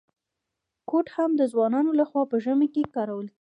[0.89, 3.29] کوټ هم د ځوانانو لخوا په ژمي کي کارول کیږي.